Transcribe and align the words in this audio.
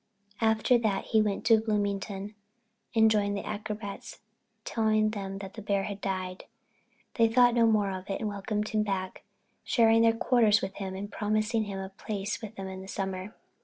After 0.39 0.79
that 0.79 1.05
he 1.13 1.21
went 1.21 1.45
to 1.45 1.61
Bloomington 1.61 2.33
and 2.95 3.11
joined 3.11 3.37
the 3.37 3.45
acrobats, 3.45 4.19
telling 4.65 5.11
them 5.11 5.37
the 5.37 5.61
bear 5.61 5.83
had 5.83 6.01
died. 6.01 6.45
They 7.17 7.27
thought 7.27 7.53
no 7.53 7.67
more 7.67 7.89
about 7.91 8.09
it 8.09 8.19
and 8.19 8.27
welcomed 8.27 8.69
him 8.69 8.81
back, 8.81 9.21
sharing 9.63 10.01
their 10.01 10.17
quarters 10.17 10.59
with 10.59 10.77
him 10.77 10.95
and 10.95 11.11
promising 11.11 11.65
him 11.65 11.77
a 11.77 11.89
place 11.89 12.41
with 12.41 12.55
them 12.55 12.67
in 12.67 12.81
the 12.81 12.87
summer. 12.87 13.35